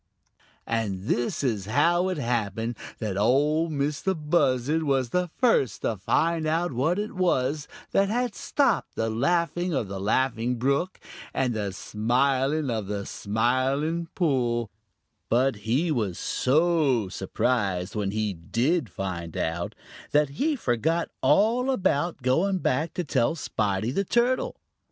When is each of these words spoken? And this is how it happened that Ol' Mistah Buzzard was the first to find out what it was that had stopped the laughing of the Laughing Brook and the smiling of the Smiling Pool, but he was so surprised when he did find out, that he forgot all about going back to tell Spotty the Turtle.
And 0.65 1.03
this 1.03 1.43
is 1.43 1.67
how 1.67 2.09
it 2.09 2.17
happened 2.17 2.75
that 2.97 3.17
Ol' 3.19 3.69
Mistah 3.69 4.15
Buzzard 4.15 4.81
was 4.81 5.09
the 5.11 5.29
first 5.37 5.83
to 5.83 5.95
find 5.95 6.47
out 6.47 6.71
what 6.73 6.97
it 6.97 7.13
was 7.13 7.67
that 7.91 8.09
had 8.09 8.33
stopped 8.33 8.95
the 8.95 9.11
laughing 9.11 9.75
of 9.75 9.87
the 9.87 9.99
Laughing 9.99 10.55
Brook 10.55 10.99
and 11.35 11.53
the 11.53 11.71
smiling 11.71 12.71
of 12.71 12.87
the 12.87 13.05
Smiling 13.05 14.07
Pool, 14.15 14.71
but 15.29 15.57
he 15.67 15.91
was 15.91 16.17
so 16.17 17.07
surprised 17.07 17.93
when 17.93 18.09
he 18.09 18.33
did 18.33 18.89
find 18.89 19.37
out, 19.37 19.75
that 20.13 20.29
he 20.29 20.55
forgot 20.55 21.09
all 21.21 21.69
about 21.69 22.23
going 22.23 22.57
back 22.57 22.95
to 22.95 23.03
tell 23.03 23.35
Spotty 23.35 23.91
the 23.91 24.03
Turtle. 24.03 24.57